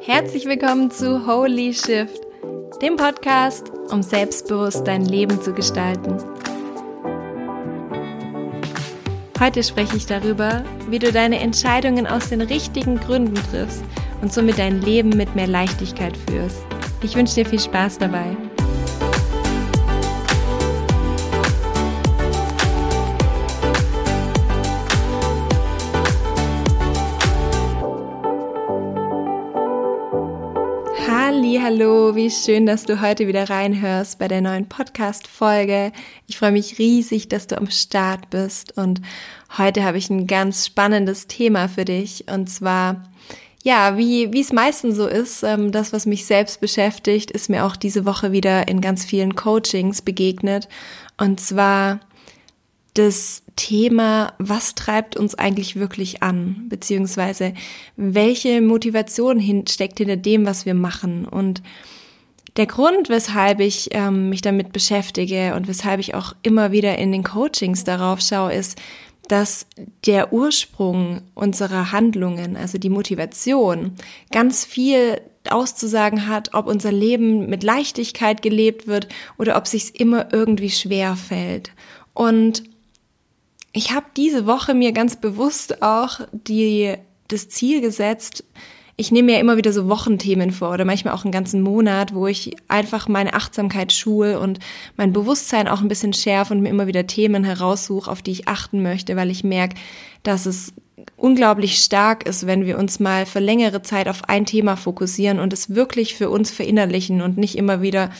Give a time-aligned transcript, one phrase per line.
[0.00, 2.20] Herzlich willkommen zu Holy Shift,
[2.80, 6.16] dem Podcast, um selbstbewusst dein Leben zu gestalten.
[9.38, 13.84] Heute spreche ich darüber, wie du deine Entscheidungen aus den richtigen Gründen triffst
[14.22, 16.62] und somit dein Leben mit mehr Leichtigkeit führst.
[17.02, 18.36] Ich wünsche dir viel Spaß dabei.
[32.20, 35.90] Wie schön, dass du heute wieder reinhörst bei der neuen Podcast-Folge.
[36.26, 39.00] Ich freue mich riesig, dass du am Start bist und
[39.56, 43.08] heute habe ich ein ganz spannendes Thema für dich und zwar
[43.62, 47.64] ja, wie, wie es meistens so ist, ähm, das, was mich selbst beschäftigt, ist mir
[47.64, 50.68] auch diese Woche wieder in ganz vielen Coachings begegnet.
[51.16, 52.00] Und zwar
[52.92, 57.54] das Thema, was treibt uns eigentlich wirklich an, beziehungsweise
[57.96, 61.24] welche Motivation hin, steckt hinter dem, was wir machen.
[61.24, 61.62] Und
[62.56, 67.12] der Grund, weshalb ich ähm, mich damit beschäftige und weshalb ich auch immer wieder in
[67.12, 68.80] den Coachings darauf schaue, ist,
[69.28, 69.66] dass
[70.06, 73.92] der Ursprung unserer Handlungen, also die Motivation,
[74.32, 80.32] ganz viel auszusagen hat, ob unser Leben mit Leichtigkeit gelebt wird oder ob sich's immer
[80.32, 81.70] irgendwie schwer fällt.
[82.12, 82.64] Und
[83.72, 86.94] ich habe diese Woche mir ganz bewusst auch die,
[87.28, 88.44] das Ziel gesetzt,
[89.00, 92.26] ich nehme mir immer wieder so Wochenthemen vor oder manchmal auch einen ganzen Monat, wo
[92.26, 94.58] ich einfach meine Achtsamkeit schule und
[94.98, 98.46] mein Bewusstsein auch ein bisschen schärfe und mir immer wieder Themen heraussuche, auf die ich
[98.46, 99.76] achten möchte, weil ich merke,
[100.22, 100.74] dass es
[101.16, 105.54] unglaublich stark ist, wenn wir uns mal für längere Zeit auf ein Thema fokussieren und
[105.54, 108.10] es wirklich für uns verinnerlichen und nicht immer wieder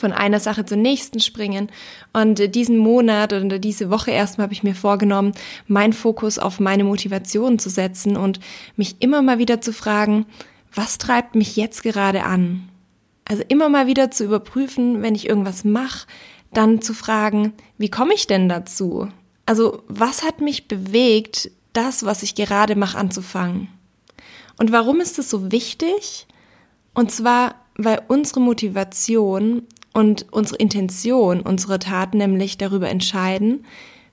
[0.00, 1.70] von einer Sache zur nächsten springen.
[2.12, 5.32] Und diesen Monat oder diese Woche erstmal habe ich mir vorgenommen,
[5.66, 8.40] meinen Fokus auf meine Motivation zu setzen und
[8.76, 10.26] mich immer mal wieder zu fragen,
[10.74, 12.68] was treibt mich jetzt gerade an?
[13.24, 16.06] Also immer mal wieder zu überprüfen, wenn ich irgendwas mache,
[16.52, 19.08] dann zu fragen, wie komme ich denn dazu?
[19.46, 23.68] Also was hat mich bewegt, das, was ich gerade mache, anzufangen?
[24.58, 26.26] Und warum ist das so wichtig?
[26.94, 33.64] Und zwar, weil unsere Motivation und unsere Intention, unsere Taten nämlich darüber entscheiden,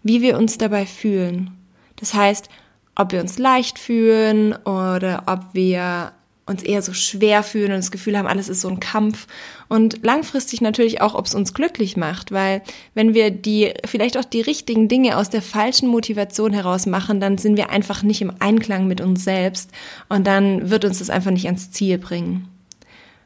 [0.03, 1.51] wie wir uns dabei fühlen.
[1.97, 2.49] Das heißt,
[2.95, 6.13] ob wir uns leicht fühlen oder ob wir
[6.47, 9.27] uns eher so schwer fühlen und das Gefühl haben, alles ist so ein Kampf
[9.67, 12.61] und langfristig natürlich auch, ob es uns glücklich macht, weil
[12.93, 17.37] wenn wir die vielleicht auch die richtigen Dinge aus der falschen Motivation heraus machen, dann
[17.37, 19.71] sind wir einfach nicht im Einklang mit uns selbst
[20.07, 22.47] und dann wird uns das einfach nicht ans Ziel bringen.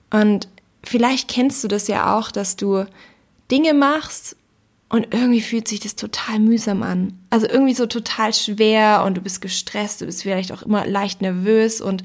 [0.09, 0.49] Und
[0.83, 2.85] vielleicht kennst du das ja auch, dass du
[3.49, 4.35] Dinge machst
[4.89, 7.17] und irgendwie fühlt sich das total mühsam an.
[7.29, 11.21] Also irgendwie so total schwer und du bist gestresst, du bist vielleicht auch immer leicht
[11.21, 12.03] nervös und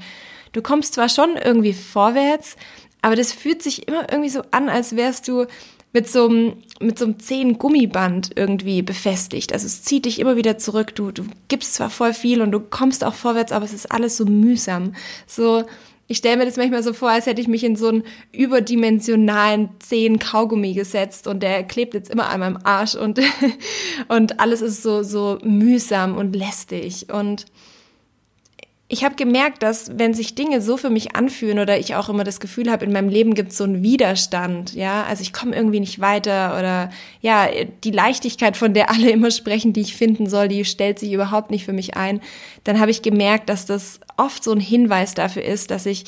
[0.53, 2.55] du kommst zwar schon irgendwie vorwärts,
[3.01, 5.45] aber das fühlt sich immer irgendwie so an, als wärst du
[5.93, 9.53] mit so einem, mit so einem zähen Gummiband irgendwie befestigt.
[9.53, 10.93] Also es zieht dich immer wieder zurück.
[10.95, 14.17] Du, du gibst zwar voll viel und du kommst auch vorwärts, aber es ist alles
[14.17, 14.93] so mühsam.
[15.25, 15.63] So,
[16.07, 19.69] ich stelle mir das manchmal so vor, als hätte ich mich in so einen überdimensionalen
[19.79, 23.19] zehn Kaugummi gesetzt und der klebt jetzt immer an meinem Arsch und,
[24.07, 27.07] und alles ist so, so mühsam und lästig.
[27.11, 27.45] Und
[28.89, 32.23] ich habe gemerkt, dass wenn sich Dinge so für mich anfühlen oder ich auch immer
[32.23, 35.53] das Gefühl habe, in meinem Leben gibt es so einen Widerstand, ja, also ich komme
[35.53, 36.89] irgendwie nicht weiter oder
[37.19, 37.49] ja,
[37.83, 41.51] die Leichtigkeit, von der alle immer sprechen, die ich finden soll, die stellt sich überhaupt
[41.51, 42.21] nicht für mich ein,
[42.63, 46.05] dann habe ich gemerkt, dass das oft so ein Hinweis dafür ist, dass ich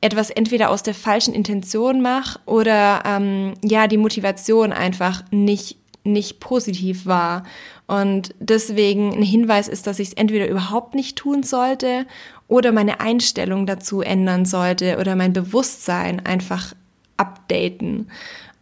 [0.00, 6.38] etwas entweder aus der falschen Intention mache oder ähm, ja, die Motivation einfach nicht nicht
[6.38, 7.44] positiv war.
[7.86, 12.06] Und deswegen ein Hinweis ist, dass ich es entweder überhaupt nicht tun sollte
[12.48, 16.74] oder meine Einstellung dazu ändern sollte oder mein Bewusstsein einfach
[17.16, 18.10] updaten.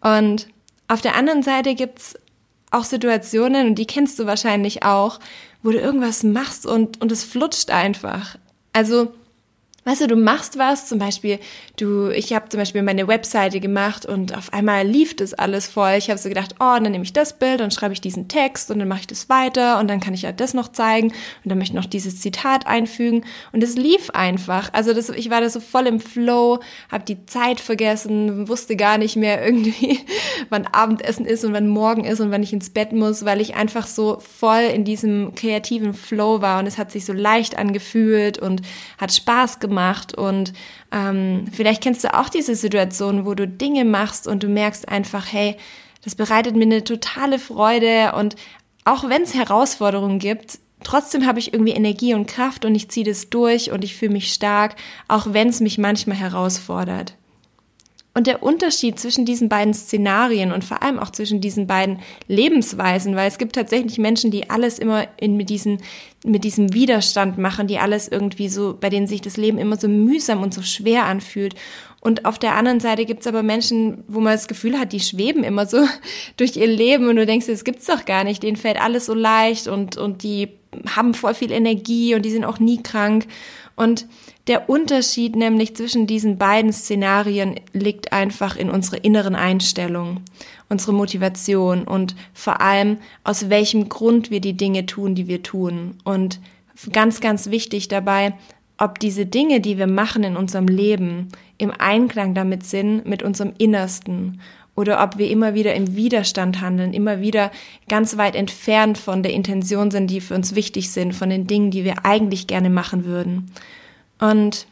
[0.00, 0.48] Und
[0.88, 2.16] auf der anderen Seite gibt's
[2.70, 5.20] auch Situationen, und die kennst du wahrscheinlich auch,
[5.62, 8.36] wo du irgendwas machst und, und es flutscht einfach.
[8.72, 9.12] Also
[9.84, 11.40] Weißt du, du machst was, zum Beispiel,
[11.76, 15.94] du, ich habe zum Beispiel meine Webseite gemacht und auf einmal lief das alles voll.
[15.98, 18.70] Ich habe so gedacht, oh, dann nehme ich das Bild und schreibe ich diesen Text
[18.70, 21.50] und dann mache ich das weiter und dann kann ich ja das noch zeigen und
[21.50, 24.72] dann möchte ich noch dieses Zitat einfügen und es lief einfach.
[24.72, 28.98] Also das, ich war da so voll im Flow, habe die Zeit vergessen, wusste gar
[28.98, 29.98] nicht mehr irgendwie,
[30.48, 33.56] wann Abendessen ist und wann Morgen ist und wann ich ins Bett muss, weil ich
[33.56, 38.38] einfach so voll in diesem kreativen Flow war und es hat sich so leicht angefühlt
[38.38, 38.62] und
[38.96, 40.52] hat Spaß gemacht gemacht und
[40.92, 45.32] ähm, vielleicht kennst du auch diese Situation, wo du Dinge machst und du merkst einfach,
[45.32, 45.56] hey,
[46.04, 48.36] das bereitet mir eine totale Freude und
[48.84, 53.06] auch wenn es Herausforderungen gibt, trotzdem habe ich irgendwie Energie und Kraft und ich ziehe
[53.06, 54.76] das durch und ich fühle mich stark,
[55.08, 57.14] auch wenn es mich manchmal herausfordert.
[58.14, 63.16] Und der Unterschied zwischen diesen beiden Szenarien und vor allem auch zwischen diesen beiden Lebensweisen,
[63.16, 65.78] weil es gibt tatsächlich Menschen, die alles immer in, mit, diesen,
[66.22, 69.88] mit diesem Widerstand machen, die alles irgendwie so, bei denen sich das Leben immer so
[69.88, 71.54] mühsam und so schwer anfühlt.
[72.00, 75.42] Und auf der anderen Seite gibt's aber Menschen, wo man das Gefühl hat, die schweben
[75.42, 75.78] immer so
[76.36, 79.14] durch ihr Leben und du denkst, das gibt's doch gar nicht, denen fällt alles so
[79.14, 80.48] leicht und, und die
[80.94, 83.26] haben voll viel Energie und die sind auch nie krank.
[83.74, 84.06] Und
[84.48, 90.20] der Unterschied nämlich zwischen diesen beiden Szenarien liegt einfach in unserer inneren Einstellung,
[90.68, 95.94] unsere Motivation und vor allem, aus welchem Grund wir die Dinge tun, die wir tun.
[96.02, 96.40] Und
[96.92, 98.34] ganz, ganz wichtig dabei,
[98.78, 101.28] ob diese Dinge, die wir machen in unserem Leben,
[101.58, 104.40] im Einklang damit sind, mit unserem Innersten
[104.74, 107.52] oder ob wir immer wieder im Widerstand handeln, immer wieder
[107.88, 111.70] ganz weit entfernt von der Intention sind, die für uns wichtig sind, von den Dingen,
[111.70, 113.52] die wir eigentlich gerne machen würden.
[114.22, 114.68] Und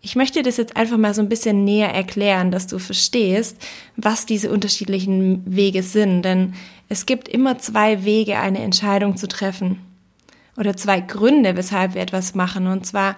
[0.00, 3.58] ich möchte das jetzt einfach mal so ein bisschen näher erklären, dass du verstehst,
[3.96, 6.22] was diese unterschiedlichen Wege sind.
[6.22, 6.54] Denn
[6.88, 9.80] es gibt immer zwei Wege, eine Entscheidung zu treffen.
[10.56, 12.66] Oder zwei Gründe, weshalb wir etwas machen.
[12.66, 13.16] Und zwar,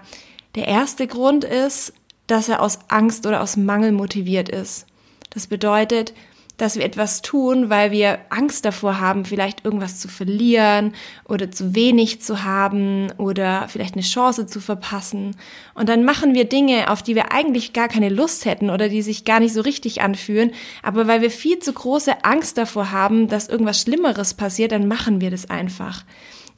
[0.56, 1.92] der erste Grund ist,
[2.26, 4.86] dass er aus Angst oder aus Mangel motiviert ist.
[5.30, 6.14] Das bedeutet,
[6.58, 10.92] dass wir etwas tun, weil wir Angst davor haben, vielleicht irgendwas zu verlieren
[11.26, 15.36] oder zu wenig zu haben oder vielleicht eine Chance zu verpassen.
[15.74, 19.02] Und dann machen wir Dinge, auf die wir eigentlich gar keine Lust hätten oder die
[19.02, 20.50] sich gar nicht so richtig anfühlen.
[20.82, 25.20] Aber weil wir viel zu große Angst davor haben, dass irgendwas Schlimmeres passiert, dann machen
[25.20, 26.04] wir das einfach.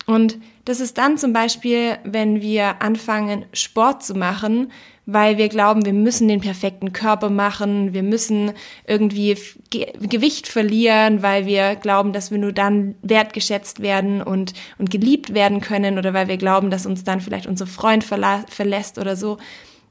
[0.07, 4.73] Und das ist dann zum Beispiel, wenn wir anfangen, Sport zu machen,
[5.07, 8.53] weil wir glauben, wir müssen den perfekten Körper machen, wir müssen
[8.87, 9.37] irgendwie
[9.71, 15.35] Ge Gewicht verlieren, weil wir glauben, dass wir nur dann wertgeschätzt werden und, und geliebt
[15.35, 19.39] werden können oder weil wir glauben, dass uns dann vielleicht unser Freund verlässt oder so.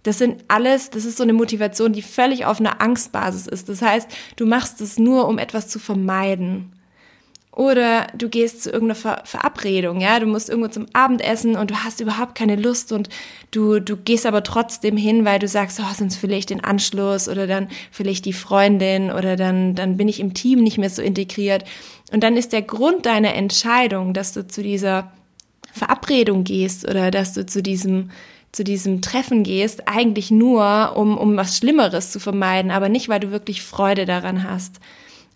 [0.03, 3.67] Das sind alles, das ist so eine Motivation, die völlig auf einer Angstbasis ist.
[3.67, 6.71] Das heißt, du machst es nur, um etwas zu vermeiden.
[7.51, 11.83] Oder du gehst zu irgendeiner Ver Verabredung, ja, du musst irgendwo zum Abendessen und du
[11.83, 13.09] hast überhaupt keine Lust und
[13.51, 17.47] du, du gehst aber trotzdem hin, weil du sagst, oh, sonst vielleicht den Anschluss oder
[17.47, 21.65] dann vielleicht die Freundin oder dann, dann bin ich im Team nicht mehr so integriert.
[22.11, 25.11] Und dann ist der Grund deiner Entscheidung, dass du zu dieser
[25.73, 28.11] Verabredung gehst oder dass du zu diesem
[28.51, 33.19] zu diesem Treffen gehst, eigentlich nur, um, um was Schlimmeres zu vermeiden, aber nicht, weil
[33.19, 34.79] du wirklich Freude daran hast.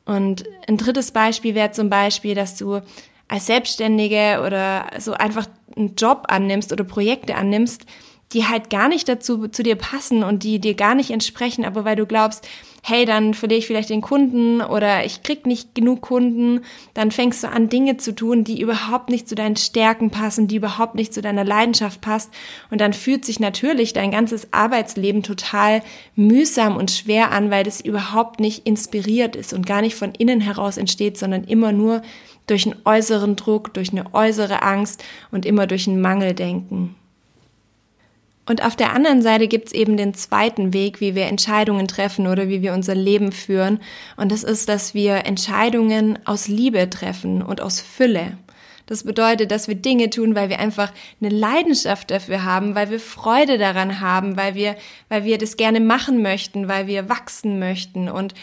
[0.05, 2.81] Und ein drittes Beispiel wäre zum Beispiel, dass du
[3.27, 7.85] als Selbstständige oder so einfach einen Job annimmst oder Projekte annimmst,
[8.33, 11.85] die halt gar nicht dazu zu dir passen und die dir gar nicht entsprechen, aber
[11.85, 12.47] weil du glaubst,
[12.85, 16.61] hey, dann verliere ich vielleicht den Kunden oder ich krieg nicht genug Kunden,
[16.93, 20.57] dann fängst du an, Dinge zu tun, die überhaupt nicht zu deinen Stärken passen, die
[20.57, 22.31] überhaupt nicht zu deiner Leidenschaft passt.
[22.71, 25.81] Und dann fühlt sich natürlich dein ganzes Arbeitsleben total
[26.15, 30.41] mühsam und schwer an, weil das überhaupt nicht inspiriert ist und gar nicht von innen
[30.41, 32.01] heraus entsteht, sondern immer nur
[32.47, 35.01] durch einen äußeren Druck, durch eine äußere Angst
[35.31, 36.95] und immer durch ein Mangeldenken.
[38.45, 42.49] Und auf der anderen Seite gibt's eben den zweiten Weg, wie wir Entscheidungen treffen oder
[42.49, 43.79] wie wir unser Leben führen.
[44.17, 48.37] Und das ist, dass wir Entscheidungen aus Liebe treffen und aus Fülle.
[48.85, 50.91] Das bedeutet, dass wir Dinge tun, weil wir einfach
[51.21, 54.75] eine Leidenschaft dafür haben, weil wir Freude daran haben, weil wir,
[55.07, 58.33] weil wir das gerne machen möchten, weil wir wachsen möchten und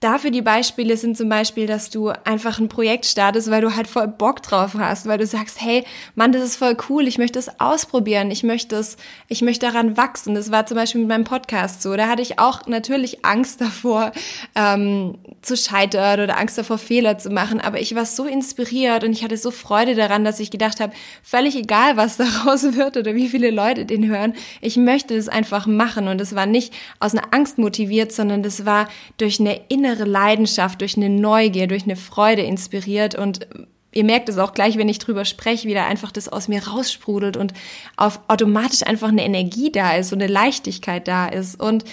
[0.00, 3.86] Dafür die Beispiele sind zum Beispiel, dass du einfach ein Projekt startest, weil du halt
[3.86, 5.84] voll Bock drauf hast, weil du sagst, hey,
[6.14, 8.98] Mann, das ist voll cool, ich möchte es ausprobieren, ich möchte es,
[9.28, 10.34] ich möchte daran wachsen.
[10.34, 11.96] Das war zum Beispiel mit meinem Podcast so.
[11.96, 14.12] Da hatte ich auch natürlich Angst davor,
[14.54, 17.60] ähm, zu scheitern oder Angst davor, Fehler zu machen.
[17.62, 20.92] Aber ich war so inspiriert und ich hatte so Freude daran, dass ich gedacht habe,
[21.22, 25.66] völlig egal, was daraus wird oder wie viele Leute den hören, ich möchte das einfach
[25.66, 26.06] machen.
[26.06, 30.08] Und es war nicht aus einer Angst motiviert, sondern das war durch eine innere innere
[30.08, 33.46] Leidenschaft, durch eine Neugier, durch eine Freude inspiriert und
[33.92, 36.66] ihr merkt es auch gleich, wenn ich drüber spreche, wie da einfach das aus mir
[36.66, 37.54] raussprudelt und
[37.96, 41.58] auf automatisch einfach eine Energie da ist und eine Leichtigkeit da ist.
[41.58, 41.84] Und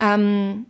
[0.00, 0.66] ähm,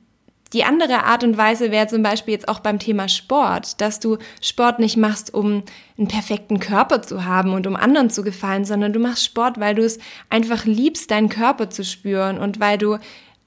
[0.53, 4.19] die andere Art und Weise wäre zum Beispiel jetzt auch beim Thema Sport, dass du
[4.43, 5.63] Sport nicht machst, um
[5.97, 9.75] einen perfekten Körper zu haben und um anderen zu gefallen, sondern du machst Sport, weil
[9.75, 12.99] du es einfach liebst, deinen Körper zu spüren und weil du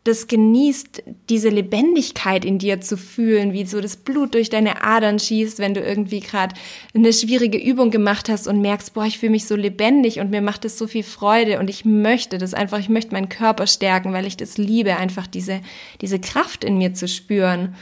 [0.05, 5.17] das genießt, diese Lebendigkeit in dir zu fühlen, wie so das Blut durch deine Adern
[5.17, 6.55] schießt, wenn du irgendwie gerade
[6.93, 10.41] eine schwierige Übung gemacht hast und merkst, boah, ich fühle mich so lebendig und mir
[10.41, 14.13] macht es so viel Freude und ich möchte das einfach, ich möchte meinen Körper stärken,
[14.13, 15.61] weil ich das liebe, einfach diese,
[16.01, 17.75] diese Kraft in mir zu spüren.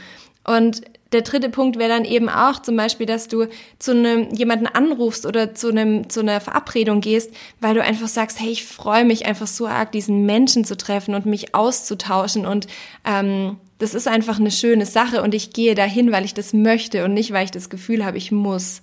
[0.44, 0.80] Und
[1.14, 3.46] der dritte Punkt wäre dann eben auch zum Beispiel, dass du
[3.78, 8.40] zu einem jemanden anrufst oder zu einem zu einer Verabredung gehst, weil du einfach sagst,
[8.40, 12.66] hey, ich freue mich einfach so arg, diesen Menschen zu treffen und mich auszutauschen und
[13.04, 17.04] ähm, das ist einfach eine schöne Sache und ich gehe dahin, weil ich das möchte
[17.04, 18.82] und nicht, weil ich das Gefühl habe, ich muss.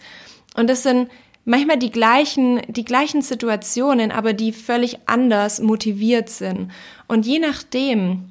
[0.56, 1.10] Und das sind
[1.46, 6.72] manchmal die gleichen, die gleichen Situationen, aber die völlig anders motiviert sind.
[7.08, 8.31] Und je nachdem,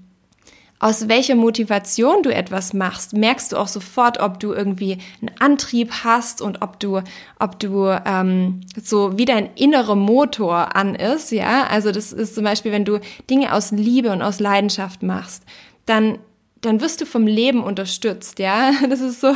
[0.80, 5.92] aus welcher Motivation du etwas machst, merkst du auch sofort, ob du irgendwie einen Antrieb
[6.04, 7.02] hast und ob du,
[7.38, 11.66] ob du ähm, so wie dein innerer Motor an ist, ja.
[11.68, 15.44] Also das ist zum Beispiel, wenn du Dinge aus Liebe und aus Leidenschaft machst,
[15.84, 16.18] dann
[16.62, 18.72] dann wirst du vom Leben unterstützt, ja.
[18.90, 19.34] Das ist so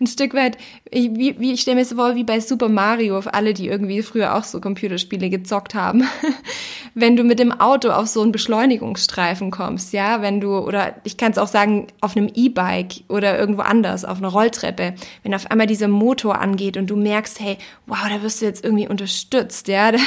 [0.00, 0.58] ein Stück weit,
[0.90, 4.02] wie, wie ich stelle mir so vor, wie bei Super Mario, für alle, die irgendwie
[4.02, 6.04] früher auch so Computerspiele gezockt haben.
[6.94, 11.18] Wenn du mit dem Auto auf so einen Beschleunigungsstreifen kommst, ja, wenn du, oder ich
[11.18, 15.50] kann es auch sagen, auf einem E-Bike oder irgendwo anders, auf einer Rolltreppe, wenn auf
[15.50, 19.68] einmal dieser Motor angeht und du merkst, hey, wow, da wirst du jetzt irgendwie unterstützt,
[19.68, 19.98] ja, da,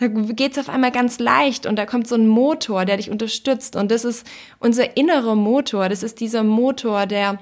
[0.00, 3.74] da geht's auf einmal ganz leicht und da kommt so ein Motor, der dich unterstützt
[3.74, 4.26] und das ist
[4.58, 7.38] unser innerer Motor, das ist dieser Motor, der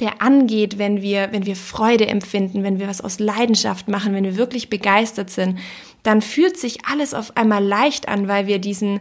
[0.00, 4.24] der angeht, wenn wir, wenn wir Freude empfinden, wenn wir was aus Leidenschaft machen, wenn
[4.24, 5.58] wir wirklich begeistert sind,
[6.02, 9.00] dann fühlt sich alles auf einmal leicht an, weil wir diesen,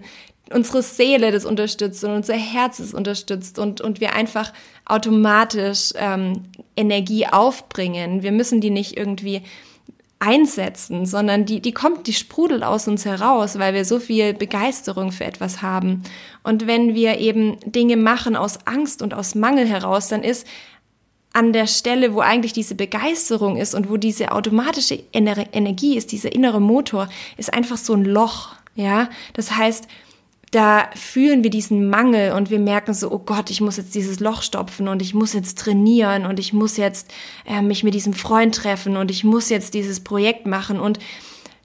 [0.51, 4.53] unsere Seele das unterstützt und unser Herz es unterstützt und, und wir einfach
[4.85, 6.43] automatisch ähm,
[6.75, 8.23] Energie aufbringen.
[8.23, 9.41] Wir müssen die nicht irgendwie
[10.23, 15.11] einsetzen, sondern die, die kommt, die sprudelt aus uns heraus, weil wir so viel Begeisterung
[15.11, 16.03] für etwas haben.
[16.43, 20.47] Und wenn wir eben Dinge machen aus Angst und aus Mangel heraus, dann ist
[21.33, 26.31] an der Stelle, wo eigentlich diese Begeisterung ist und wo diese automatische Energie ist, dieser
[26.31, 29.09] innere Motor, ist einfach so ein Loch, ja.
[29.33, 29.87] Das heißt,
[30.53, 34.19] da fühlen wir diesen Mangel und wir merken so, oh Gott, ich muss jetzt dieses
[34.19, 37.11] Loch stopfen und ich muss jetzt trainieren und ich muss jetzt
[37.47, 40.99] äh, mich mit diesem Freund treffen und ich muss jetzt dieses Projekt machen und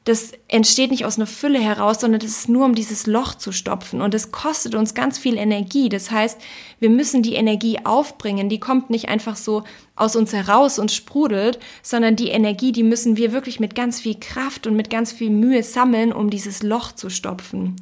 [0.05, 3.53] das entsteht nicht aus einer Fülle heraus, sondern das ist nur, um dieses Loch zu
[3.53, 4.01] stopfen.
[4.01, 5.91] Und es kostet uns ganz viel Energie.
[5.91, 6.41] Das heißt,
[6.81, 8.49] wir müssen die Energie aufbringen.
[8.49, 9.65] Die kommt nicht einfach so
[9.97, 14.19] aus uns heraus und sprudelt, sondern die Energie, die müssen wir wirklich mit ganz viel
[14.19, 17.77] Kraft und mit ganz viel Mühe sammeln, um dieses Loch zu stopfen.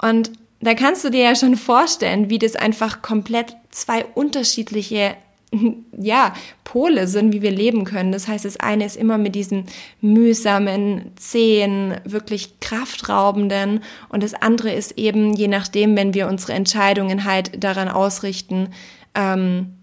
[0.00, 5.16] Und da kannst du dir ja schon vorstellen, wie das einfach komplett zwei unterschiedliche
[5.96, 8.12] ja, Pole sind, wie wir leben können.
[8.12, 9.64] Das heißt, das eine ist immer mit diesen
[10.00, 17.24] mühsamen, zähen, wirklich kraftraubenden und das andere ist eben, je nachdem, wenn wir unsere Entscheidungen
[17.24, 18.68] halt daran ausrichten,
[19.14, 19.77] ähm,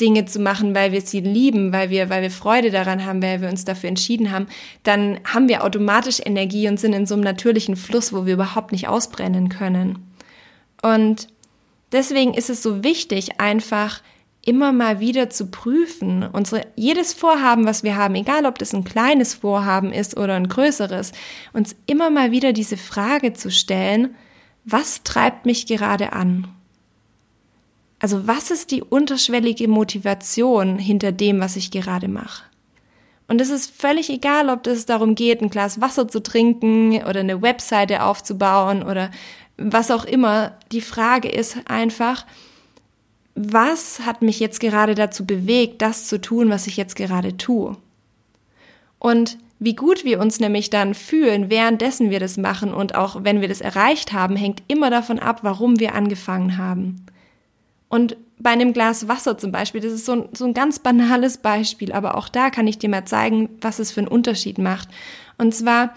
[0.00, 3.40] Dinge zu machen, weil wir sie lieben, weil wir, weil wir Freude daran haben, weil
[3.40, 4.46] wir uns dafür entschieden haben,
[4.82, 8.72] dann haben wir automatisch Energie und sind in so einem natürlichen Fluss, wo wir überhaupt
[8.72, 9.98] nicht ausbrennen können.
[10.82, 11.28] Und
[11.92, 14.02] deswegen ist es so wichtig, einfach
[14.46, 18.84] immer mal wieder zu prüfen, unsere, jedes Vorhaben, was wir haben, egal ob das ein
[18.84, 21.12] kleines Vorhaben ist oder ein größeres,
[21.52, 24.14] uns immer mal wieder diese Frage zu stellen,
[24.64, 26.46] was treibt mich gerade an?
[27.98, 32.44] Also was ist die unterschwellige Motivation hinter dem, was ich gerade mache?
[33.28, 37.20] Und es ist völlig egal, ob es darum geht, ein Glas Wasser zu trinken oder
[37.20, 39.10] eine Webseite aufzubauen oder
[39.56, 40.52] was auch immer.
[40.70, 42.24] Die Frage ist einfach,
[43.34, 47.76] was hat mich jetzt gerade dazu bewegt, das zu tun, was ich jetzt gerade tue?
[48.98, 53.40] Und wie gut wir uns nämlich dann fühlen, währenddessen wir das machen und auch wenn
[53.40, 57.06] wir das erreicht haben, hängt immer davon ab, warum wir angefangen haben.
[57.88, 61.38] Und bei einem Glas Wasser zum Beispiel, das ist so ein, so ein ganz banales
[61.38, 64.88] Beispiel, aber auch da kann ich dir mal zeigen, was es für einen Unterschied macht.
[65.38, 65.94] Und zwar,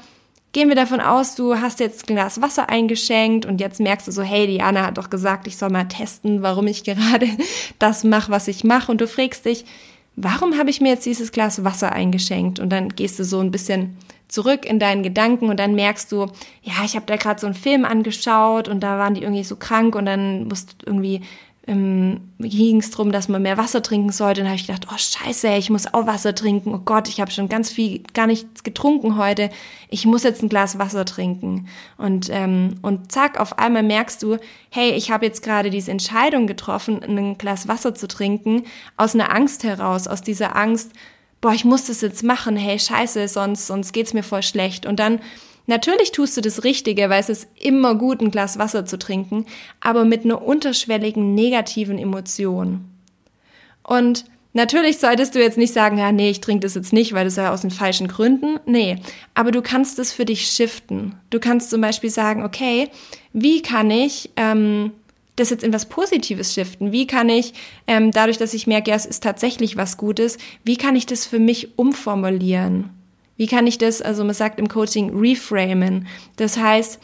[0.51, 4.11] Gehen wir davon aus, du hast jetzt ein Glas Wasser eingeschenkt und jetzt merkst du
[4.11, 7.27] so, hey, Diana hat doch gesagt, ich soll mal testen, warum ich gerade
[7.77, 8.91] das mache, was ich mache.
[8.91, 9.63] Und du fragst dich,
[10.15, 12.59] warum habe ich mir jetzt dieses Glas Wasser eingeschenkt?
[12.59, 13.95] Und dann gehst du so ein bisschen
[14.27, 16.25] zurück in deinen Gedanken und dann merkst du,
[16.63, 19.55] ja, ich habe da gerade so einen Film angeschaut und da waren die irgendwie so
[19.55, 21.21] krank und dann musst du irgendwie
[21.69, 24.41] ähm, ging es darum, dass man mehr Wasser trinken sollte.
[24.41, 26.73] Und dann habe ich gedacht, oh scheiße, ich muss auch Wasser trinken.
[26.73, 29.51] Oh Gott, ich habe schon ganz viel, gar nichts getrunken heute.
[29.89, 31.67] Ich muss jetzt ein Glas Wasser trinken.
[31.97, 34.37] Und, ähm, und zack, auf einmal merkst du,
[34.71, 38.63] hey, ich habe jetzt gerade diese Entscheidung getroffen, ein Glas Wasser zu trinken,
[38.97, 40.91] aus einer Angst heraus, aus dieser Angst,
[41.39, 44.87] boah, ich muss das jetzt machen, hey, scheiße, sonst, sonst geht's mir voll schlecht.
[44.87, 45.19] Und dann
[45.69, 49.45] Natürlich tust du das Richtige, weil es ist immer gut, ein Glas Wasser zu trinken,
[49.79, 52.85] aber mit einer unterschwelligen negativen Emotion.
[53.83, 57.25] Und natürlich solltest du jetzt nicht sagen, ja, nee, ich trinke das jetzt nicht, weil
[57.25, 58.59] das ja aus den falschen Gründen.
[58.65, 58.97] Nee,
[59.35, 61.13] aber du kannst es für dich shiften.
[61.29, 62.89] Du kannst zum Beispiel sagen, okay,
[63.33, 64.93] wie kann ich ähm,
[65.35, 66.91] das jetzt in was Positives shiften?
[66.91, 67.53] Wie kann ich,
[67.85, 71.27] ähm, dadurch, dass ich merke, ja, es ist tatsächlich was Gutes, wie kann ich das
[71.27, 72.89] für mich umformulieren?
[73.39, 76.07] Wie kann ich das, also man sagt im Coaching, reframen?
[76.35, 76.99] Das heißt,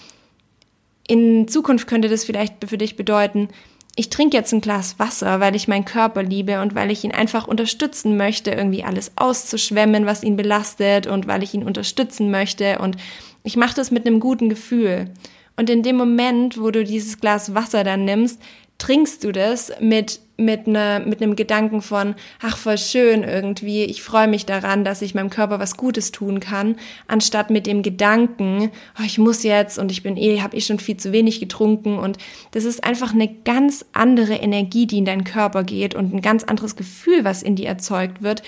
[1.07, 3.47] in Zukunft könnte das vielleicht für dich bedeuten,
[3.95, 7.13] ich trinke jetzt ein Glas Wasser, weil ich meinen Körper liebe und weil ich ihn
[7.13, 12.79] einfach unterstützen möchte, irgendwie alles auszuschwemmen, was ihn belastet und weil ich ihn unterstützen möchte
[12.79, 12.97] und
[13.43, 15.11] ich mache das mit einem guten Gefühl.
[15.55, 18.41] Und in dem Moment, wo du dieses Glas Wasser dann nimmst,
[18.77, 24.03] trinkst du das mit mit, ne, mit einem Gedanken von, ach voll schön irgendwie, ich
[24.03, 26.75] freue mich daran, dass ich meinem Körper was Gutes tun kann,
[27.08, 30.79] anstatt mit dem Gedanken, oh, ich muss jetzt und ich bin eh, habe eh schon
[30.79, 32.17] viel zu wenig getrunken und
[32.51, 36.44] das ist einfach eine ganz andere Energie, die in deinen Körper geht und ein ganz
[36.44, 38.44] anderes Gefühl, was in dir erzeugt wird,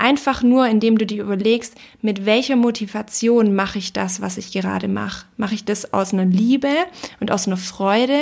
[0.00, 4.88] einfach nur, indem du dir überlegst, mit welcher Motivation mache ich das, was ich gerade
[4.88, 5.26] mache?
[5.36, 6.72] Mache ich das aus einer Liebe
[7.20, 8.18] und aus einer Freude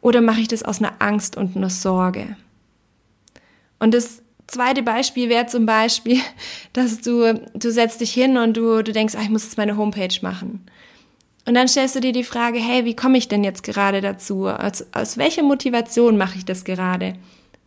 [0.00, 2.36] oder mache ich das aus einer Angst und einer Sorge?
[3.78, 6.18] Und das zweite Beispiel wäre zum Beispiel,
[6.72, 9.76] dass du, du setzt dich hin und du, du denkst, ah, ich muss jetzt meine
[9.76, 10.66] Homepage machen.
[11.46, 14.46] Und dann stellst du dir die Frage, hey, wie komme ich denn jetzt gerade dazu?
[14.46, 17.14] Aus, aus welcher Motivation mache ich das gerade?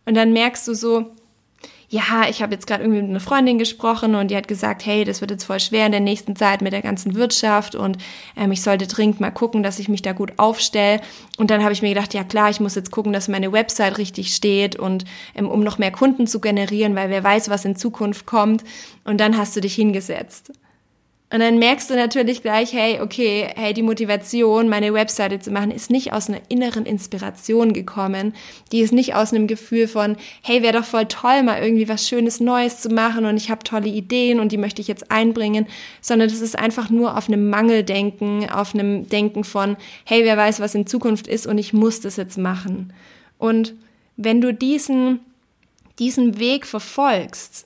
[0.05, 1.12] Und dann merkst du so,
[1.90, 5.04] ja, ich habe jetzt gerade irgendwie mit einer Freundin gesprochen und die hat gesagt, hey,
[5.04, 7.98] das wird jetzt voll schwer in der nächsten Zeit mit der ganzen Wirtschaft und
[8.36, 11.02] ähm, ich sollte dringend mal gucken, dass ich mich da gut aufstelle.
[11.38, 13.98] Und dann habe ich mir gedacht, ja klar, ich muss jetzt gucken, dass meine Website
[13.98, 17.75] richtig steht und ähm, um noch mehr Kunden zu generieren, weil wer weiß, was in
[17.75, 18.63] Zukunft kommt.
[19.04, 20.52] Und dann hast du dich hingesetzt.
[21.34, 25.72] Und dann merkst du natürlich gleich, hey, okay, hey, die Motivation, meine Webseite zu machen,
[25.72, 28.36] ist nicht aus einer inneren Inspiration gekommen.
[28.72, 32.08] Die ist nicht aus einem Gefühl von, hey, wäre doch voll toll, mal irgendwie was
[32.08, 35.66] Schönes Neues zu machen und ich habe tolle Ideen und die möchte ich jetzt einbringen,
[36.02, 39.75] sondern das ist einfach nur auf einem Mangeldenken, auf einem Denken von,
[40.06, 42.94] hey, wer weiß, was in Zukunft ist und ich muss das jetzt machen.
[43.40, 43.74] Und
[44.18, 45.22] wenn du diesen,
[45.98, 47.66] diesen Weg verfolgst,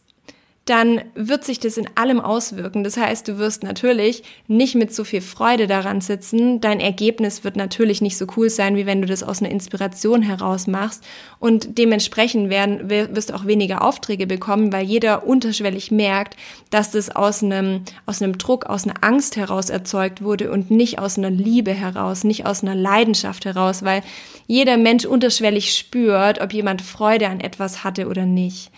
[0.70, 2.84] dann wird sich das in allem auswirken.
[2.84, 6.60] Das heißt, du wirst natürlich nicht mit so viel Freude daran sitzen.
[6.60, 10.22] Dein Ergebnis wird natürlich nicht so cool sein, wie wenn du das aus einer Inspiration
[10.22, 11.06] heraus machst.
[11.40, 16.36] Und dementsprechend werden, wirst du auch weniger Aufträge bekommen, weil jeder unterschwellig merkt,
[16.70, 21.00] dass das aus einem, aus einem Druck, aus einer Angst heraus erzeugt wurde und nicht
[21.00, 24.02] aus einer Liebe heraus, nicht aus einer Leidenschaft heraus, weil
[24.48, 28.70] jeder Mensch unterschwellig spürt, ob jemand Freude an etwas hatte oder nicht.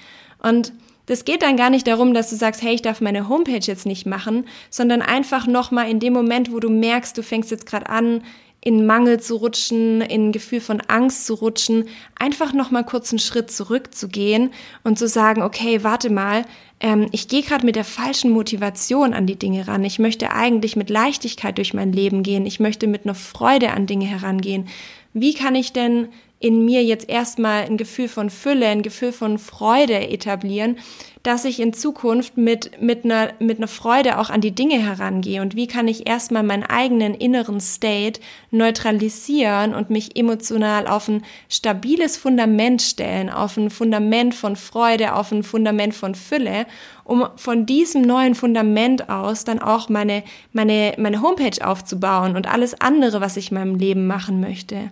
[0.42, 0.72] Und
[1.10, 3.88] das geht dann gar nicht darum, dass du sagst, hey, ich darf meine Homepage jetzt
[3.88, 7.89] nicht machen, sondern einfach nochmal in dem Moment, wo du merkst, du fängst jetzt gerade
[7.89, 8.22] an,
[8.62, 11.86] in Mangel zu rutschen, in ein Gefühl von Angst zu rutschen,
[12.19, 14.52] einfach nochmal kurz einen Schritt zurückzugehen
[14.84, 16.43] und zu sagen, okay, warte mal,
[16.80, 19.84] ähm, ich gehe gerade mit der falschen Motivation an die Dinge ran.
[19.86, 22.45] Ich möchte eigentlich mit Leichtigkeit durch mein Leben gehen.
[22.45, 24.67] Ich möchte mit einer Freude an Dinge herangehen.
[25.13, 29.38] Wie kann ich denn in mir jetzt erstmal ein Gefühl von Fülle, ein Gefühl von
[29.38, 30.78] Freude etablieren,
[31.21, 35.41] dass ich in Zukunft mit, mit, einer, mit einer Freude auch an die Dinge herangehe
[35.41, 38.21] und wie kann ich erstmal meinen eigenen inneren State
[38.52, 45.34] neutralisieren und mich emotional auf ein stabiles Fundament stellen, auf ein Fundament von Freude, auf
[45.34, 46.65] ein Fundament von Fülle,
[47.04, 50.23] um von diesem neuen Fundament aus dann auch meine,
[50.54, 54.89] meine, meine Homepage aufzubauen und alles andere, was ich in meinem Leben machen möchte.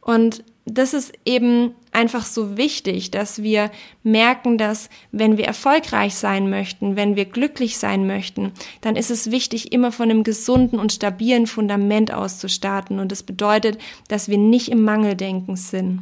[0.00, 3.70] Und das ist eben einfach so wichtig, dass wir
[4.02, 9.30] merken, dass wenn wir erfolgreich sein möchten, wenn wir glücklich sein möchten, dann ist es
[9.30, 12.98] wichtig, immer von einem gesunden und stabilen Fundament aus zu starten.
[12.98, 16.00] Und das bedeutet, dass wir nicht im Mangeldenken sind.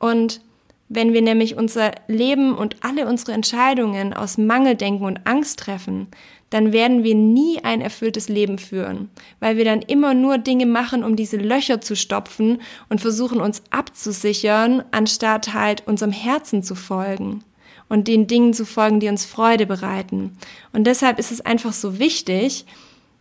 [0.00, 0.40] Und
[0.88, 6.08] wenn wir nämlich unser Leben und alle unsere Entscheidungen aus Mangeldenken und Angst treffen,
[6.50, 11.04] dann werden wir nie ein erfülltes Leben führen, weil wir dann immer nur Dinge machen,
[11.04, 17.44] um diese Löcher zu stopfen und versuchen uns abzusichern, anstatt halt unserem Herzen zu folgen
[17.88, 20.36] und den Dingen zu folgen, die uns Freude bereiten.
[20.72, 22.66] Und deshalb ist es einfach so wichtig,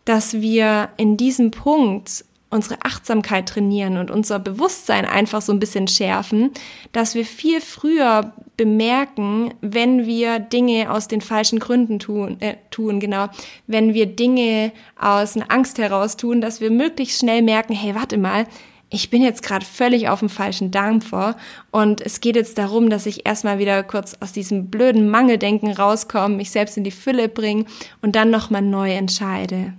[0.05, 5.87] dass wir in diesem Punkt unsere Achtsamkeit trainieren und unser Bewusstsein einfach so ein bisschen
[5.87, 6.51] schärfen,
[6.93, 12.99] dass wir viel früher bemerken, wenn wir Dinge aus den falschen Gründen tun, äh, tun,
[12.99, 13.27] genau,
[13.67, 18.17] wenn wir Dinge aus einer Angst heraus tun, dass wir möglichst schnell merken, hey, warte
[18.17, 18.45] mal,
[18.89, 21.35] ich bin jetzt gerade völlig auf dem falschen Dampfer
[21.71, 26.37] und es geht jetzt darum, dass ich erstmal wieder kurz aus diesem blöden Mangeldenken rauskomme,
[26.37, 27.65] mich selbst in die Fülle bringe
[28.01, 29.73] und dann nochmal neu entscheide.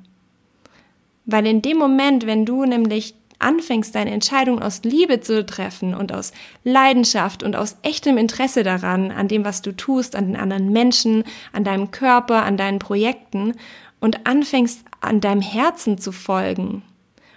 [1.31, 6.11] Weil in dem Moment, wenn du nämlich anfängst, deine Entscheidung aus Liebe zu treffen und
[6.11, 6.33] aus
[6.65, 11.25] Leidenschaft und aus echtem Interesse daran, an dem, was du tust, an den anderen Menschen,
[11.53, 13.53] an deinem Körper, an deinen Projekten
[14.01, 16.83] und anfängst, an deinem Herzen zu folgen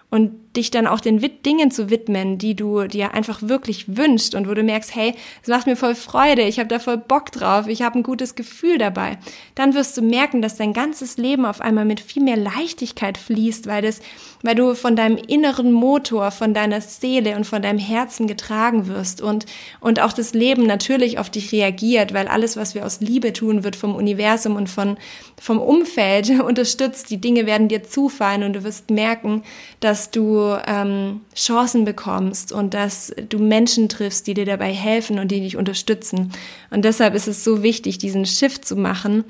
[0.09, 4.49] und dich dann auch den Dingen zu widmen, die du dir einfach wirklich wünschst und
[4.49, 7.67] wo du merkst, hey, es macht mir voll Freude, ich habe da voll Bock drauf,
[7.67, 9.17] ich habe ein gutes Gefühl dabei,
[9.55, 13.67] dann wirst du merken, dass dein ganzes Leben auf einmal mit viel mehr Leichtigkeit fließt,
[13.67, 14.01] weil das,
[14.43, 19.21] weil du von deinem inneren Motor, von deiner Seele und von deinem Herzen getragen wirst
[19.21, 19.45] und
[19.79, 23.63] und auch das Leben natürlich auf dich reagiert, weil alles, was wir aus Liebe tun,
[23.63, 24.97] wird vom Universum und von
[25.39, 27.09] vom Umfeld unterstützt.
[27.09, 29.43] Die Dinge werden dir zufallen und du wirst merken,
[29.79, 35.29] dass du ähm, Chancen bekommst und dass du Menschen triffst, die dir dabei helfen und
[35.29, 36.31] die dich unterstützen.
[36.69, 39.23] Und deshalb ist es so wichtig, diesen Shift zu machen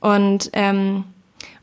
[0.00, 1.04] und ähm,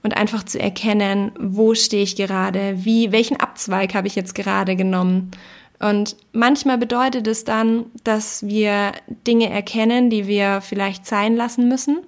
[0.03, 4.75] und einfach zu erkennen, wo stehe ich gerade, wie welchen Abzweig habe ich jetzt gerade
[4.75, 5.31] genommen.
[5.79, 8.91] Und manchmal bedeutet es dann, dass wir
[9.25, 12.05] Dinge erkennen, die wir vielleicht sein lassen müssen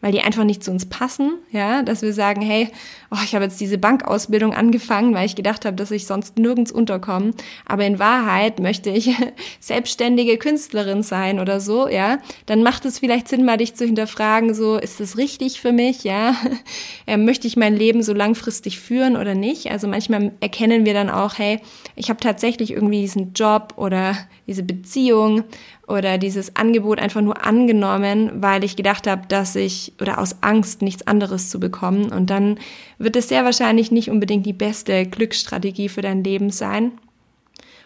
[0.00, 2.68] weil die einfach nicht zu uns passen, ja, dass wir sagen, hey,
[3.10, 6.70] oh, ich habe jetzt diese Bankausbildung angefangen, weil ich gedacht habe, dass ich sonst nirgends
[6.70, 7.32] unterkomme,
[7.66, 9.10] aber in Wahrheit möchte ich
[9.60, 14.54] selbstständige Künstlerin sein oder so, ja, dann macht es vielleicht Sinn, mal dich zu hinterfragen,
[14.54, 16.36] so, ist das richtig für mich, ja,
[17.16, 19.70] möchte ich mein Leben so langfristig führen oder nicht?
[19.70, 21.60] Also manchmal erkennen wir dann auch, hey,
[21.96, 25.44] ich habe tatsächlich irgendwie diesen Job oder diese Beziehung
[25.88, 30.82] oder dieses Angebot einfach nur angenommen, weil ich gedacht habe, dass ich oder aus Angst
[30.82, 32.12] nichts anderes zu bekommen.
[32.12, 32.58] Und dann
[32.98, 36.92] wird es sehr wahrscheinlich nicht unbedingt die beste Glücksstrategie für dein Leben sein.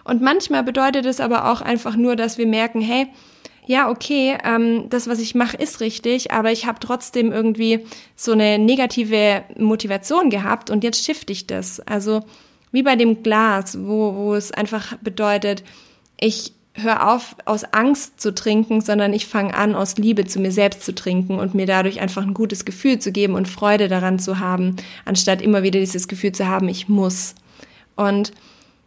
[0.05, 3.07] Und manchmal bedeutet es aber auch einfach nur, dass wir merken, hey,
[3.67, 7.87] ja, okay, ähm, das, was ich mache, ist richtig, aber ich habe trotzdem irgendwie
[8.17, 11.79] so eine negative Motivation gehabt und jetzt shifte ich das.
[11.79, 12.23] Also
[12.73, 15.63] wie bei dem Glas, wo, wo es einfach bedeutet,
[16.19, 20.53] ich hör auf, aus Angst zu trinken, sondern ich fange an, aus Liebe zu mir
[20.53, 24.19] selbst zu trinken und mir dadurch einfach ein gutes Gefühl zu geben und Freude daran
[24.19, 27.35] zu haben, anstatt immer wieder dieses Gefühl zu haben, ich muss.
[27.95, 28.33] Und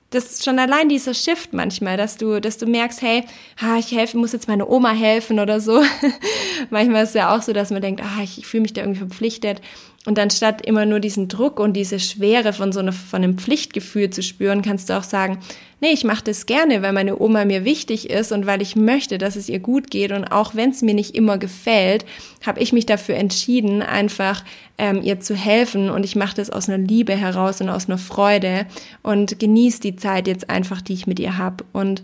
[0.10, 3.26] das ist schon allein dieser Shift manchmal, dass du, dass du merkst, hey,
[3.62, 5.82] ha, ich helfe, muss jetzt meine Oma helfen oder so.
[6.69, 8.82] manchmal ist es ja auch so, dass man denkt, ah, ich, ich fühle mich da
[8.82, 9.62] irgendwie verpflichtet.
[10.05, 14.11] Und anstatt immer nur diesen Druck und diese Schwere von so einer, von einem Pflichtgefühl
[14.11, 15.39] zu spüren, kannst du auch sagen,
[15.81, 19.17] nee, ich mache das gerne, weil meine Oma mir wichtig ist und weil ich möchte,
[19.17, 20.11] dass es ihr gut geht.
[20.11, 22.05] Und auch wenn es mir nicht immer gefällt,
[22.45, 24.43] habe ich mich dafür entschieden, einfach
[24.77, 25.89] ähm, ihr zu helfen.
[25.89, 28.67] Und ich mache das aus einer Liebe heraus und aus einer Freude
[29.01, 31.65] und genieße die Zeit jetzt einfach, die ich mit ihr habe.
[31.73, 32.03] Und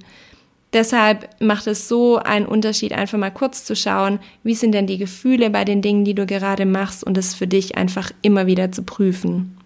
[0.74, 4.98] Deshalb macht es so einen Unterschied, einfach mal kurz zu schauen, wie sind denn die
[4.98, 8.72] Gefühle bei den Dingen, die du gerade machst und es für dich einfach immer wieder
[8.72, 9.58] zu prüfen.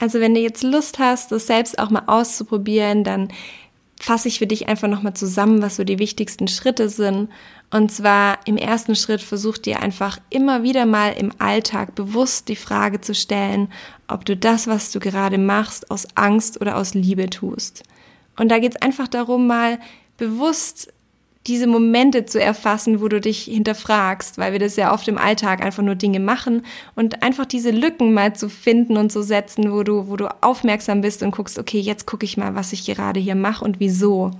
[0.00, 3.28] Also wenn du jetzt Lust hast, das selbst auch mal auszuprobieren, dann
[4.00, 7.28] fasse ich für dich einfach nochmal zusammen, was so die wichtigsten Schritte sind.
[7.70, 12.56] Und zwar im ersten Schritt versuch dir einfach immer wieder mal im Alltag bewusst die
[12.56, 13.70] Frage zu stellen,
[14.06, 17.82] ob du das, was du gerade machst, aus Angst oder aus Liebe tust.
[18.38, 19.78] Und da geht es einfach darum, mal
[20.16, 20.92] bewusst
[21.46, 25.62] diese Momente zu erfassen, wo du dich hinterfragst, weil wir das ja oft im Alltag
[25.64, 29.82] einfach nur Dinge machen und einfach diese Lücken mal zu finden und zu setzen, wo
[29.82, 33.18] du, wo du aufmerksam bist und guckst, okay, jetzt gucke ich mal, was ich gerade
[33.18, 34.32] hier mache und wieso.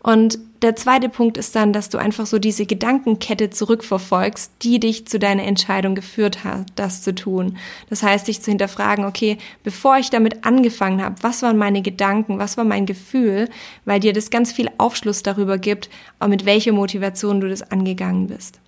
[0.00, 5.06] Und der zweite Punkt ist dann, dass du einfach so diese Gedankenkette zurückverfolgst, die dich
[5.06, 7.56] zu deiner Entscheidung geführt hat, das zu tun.
[7.90, 12.38] Das heißt, dich zu hinterfragen, okay, bevor ich damit angefangen habe, was waren meine Gedanken,
[12.38, 13.48] was war mein Gefühl,
[13.84, 15.90] weil dir das ganz viel Aufschluss darüber gibt,
[16.26, 18.60] mit welcher Motivation du das angegangen bist.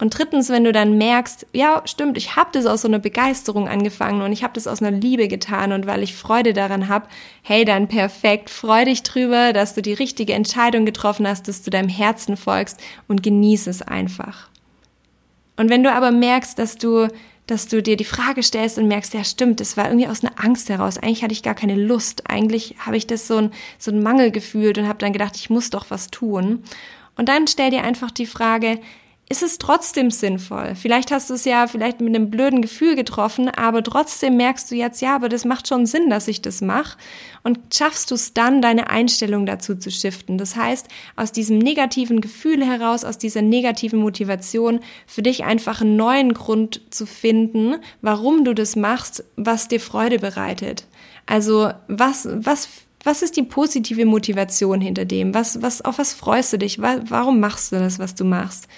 [0.00, 3.68] Und drittens, wenn du dann merkst, ja, stimmt, ich habe das aus so einer Begeisterung
[3.68, 7.06] angefangen und ich habe das aus einer Liebe getan und weil ich Freude daran habe,
[7.42, 11.70] hey, dann perfekt, freu dich drüber, dass du die richtige Entscheidung getroffen hast, dass du
[11.70, 14.48] deinem Herzen folgst und genieße es einfach.
[15.56, 17.08] Und wenn du aber merkst, dass du
[17.46, 20.34] dass du dir die Frage stellst und merkst, ja stimmt, das war irgendwie aus einer
[20.36, 20.98] Angst heraus.
[20.98, 22.30] Eigentlich hatte ich gar keine Lust.
[22.30, 25.50] Eigentlich habe ich das so ein, so ein Mangel gefühlt und habe dann gedacht, ich
[25.50, 26.62] muss doch was tun.
[27.16, 28.78] Und dann stell dir einfach die Frage,
[29.30, 30.74] ist es trotzdem sinnvoll.
[30.74, 34.74] Vielleicht hast du es ja vielleicht mit einem blöden Gefühl getroffen, aber trotzdem merkst du
[34.74, 36.98] jetzt, ja, aber das macht schon Sinn, dass ich das mache.
[37.44, 40.36] Und schaffst du es dann, deine Einstellung dazu zu shiften.
[40.36, 45.94] Das heißt, aus diesem negativen Gefühl heraus, aus dieser negativen Motivation, für dich einfach einen
[45.94, 50.86] neuen Grund zu finden, warum du das machst, was dir Freude bereitet.
[51.26, 52.68] Also was, was
[53.02, 55.32] was ist die positive Motivation hinter dem?
[55.32, 56.80] Was, was, auf was freust du dich?
[56.82, 58.68] Warum machst du das, was du machst?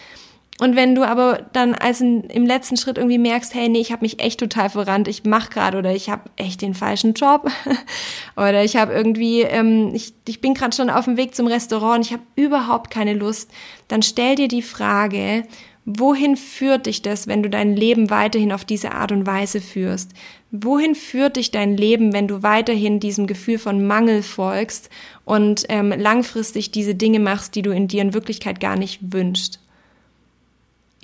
[0.60, 3.90] Und wenn du aber dann als in, im letzten Schritt irgendwie merkst, hey, nee, ich
[3.90, 7.50] habe mich echt total verrannt, ich mache gerade oder ich habe echt den falschen Job
[8.36, 12.04] oder ich habe irgendwie, ähm, ich, ich bin gerade schon auf dem Weg zum Restaurant,
[12.04, 13.50] ich habe überhaupt keine Lust,
[13.88, 15.44] dann stell dir die Frage,
[15.84, 20.12] Wohin führt dich das, wenn du dein Leben weiterhin auf diese Art und Weise führst?
[20.52, 24.90] Wohin führt dich dein Leben, wenn du weiterhin diesem Gefühl von Mangel folgst
[25.24, 29.58] und ähm, langfristig diese Dinge machst, die du in dir in Wirklichkeit gar nicht wünschst?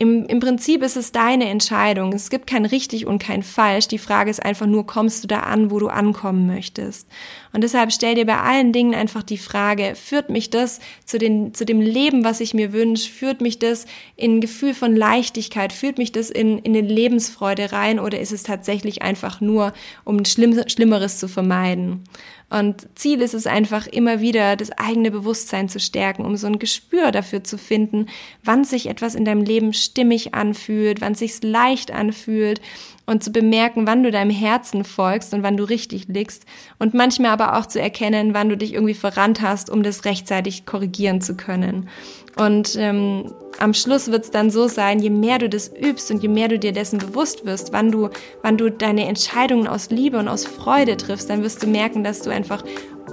[0.00, 2.12] Im, Im Prinzip ist es deine Entscheidung.
[2.12, 3.88] Es gibt kein richtig und kein falsch.
[3.88, 7.08] Die Frage ist einfach nur, kommst du da an, wo du ankommen möchtest?
[7.52, 11.52] Und deshalb stell dir bei allen Dingen einfach die Frage, führt mich das zu, den,
[11.52, 13.10] zu dem Leben, was ich mir wünsche?
[13.10, 15.72] Führt mich das in ein Gefühl von Leichtigkeit?
[15.72, 17.98] Führt mich das in, in eine Lebensfreude rein?
[17.98, 19.72] Oder ist es tatsächlich einfach nur,
[20.04, 22.04] um Schlimm, Schlimmeres zu vermeiden?
[22.50, 26.58] Und Ziel ist es einfach immer wieder, das eigene Bewusstsein zu stärken, um so ein
[26.58, 28.06] Gespür dafür zu finden,
[28.42, 32.62] wann sich etwas in deinem Leben stimmig anfühlt, wann sich's leicht anfühlt
[33.04, 36.44] und zu bemerken, wann du deinem Herzen folgst und wann du richtig liegst
[36.78, 40.64] und manchmal aber auch zu erkennen, wann du dich irgendwie verrannt hast, um das rechtzeitig
[40.64, 41.88] korrigieren zu können.
[42.36, 46.22] Und ähm, am Schluss wird es dann so sein, je mehr du das übst und
[46.22, 48.10] je mehr du dir dessen bewusst wirst, wann du,
[48.42, 52.20] wann du deine Entscheidungen aus Liebe und aus Freude triffst, dann wirst du merken, dass
[52.20, 52.64] du einfach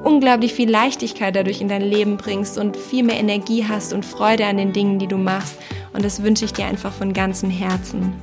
[0.04, 4.46] unglaublich viel Leichtigkeit dadurch in dein Leben bringst und viel mehr Energie hast und Freude
[4.46, 5.58] an den Dingen, die du machst.
[5.94, 8.14] Und das wünsche ich dir einfach von ganzem Herzen.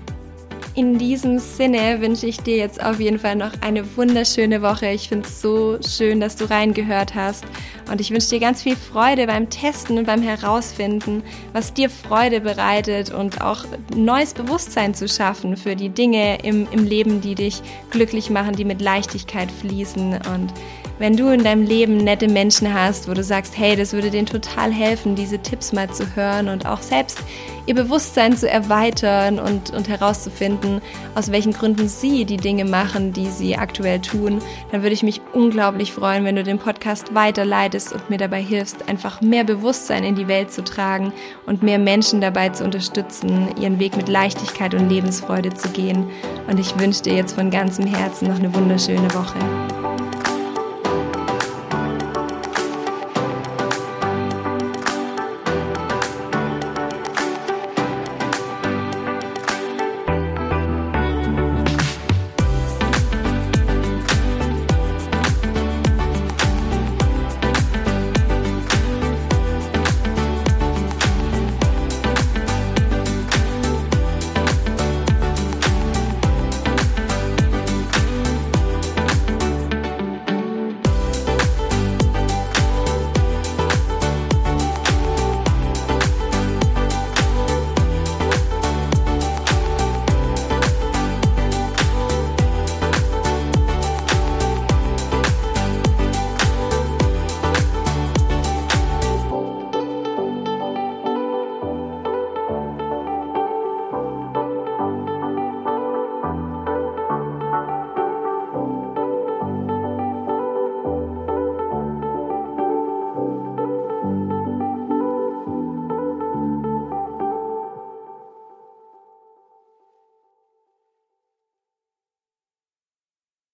[0.75, 4.89] In diesem Sinne wünsche ich dir jetzt auf jeden Fall noch eine wunderschöne Woche.
[4.89, 7.45] Ich finde es so schön, dass du reingehört hast.
[7.91, 12.41] Und ich wünsche dir ganz viel Freude beim Testen und beim Herausfinden, was dir Freude
[12.41, 17.61] bereitet und auch neues Bewusstsein zu schaffen für die Dinge im, im Leben, die dich
[17.91, 20.15] glücklich machen, die mit Leichtigkeit fließen.
[20.33, 20.55] Und
[20.99, 24.27] wenn du in deinem Leben nette Menschen hast, wo du sagst, hey, das würde denen
[24.27, 27.19] total helfen, diese Tipps mal zu hören und auch selbst
[27.67, 30.81] ihr Bewusstsein zu erweitern und, und herauszufinden,
[31.15, 35.21] aus welchen Gründen sie die Dinge machen, die sie aktuell tun, dann würde ich mich
[35.33, 40.15] unglaublich freuen, wenn du den Podcast weiterleitest und mir dabei hilfst, einfach mehr Bewusstsein in
[40.15, 41.13] die Welt zu tragen
[41.47, 46.07] und mehr Menschen dabei zu unterstützen, ihren Weg mit Leichtigkeit und Lebensfreude zu gehen.
[46.49, 49.39] Und ich wünsche dir jetzt von ganzem Herzen noch eine wunderschöne Woche.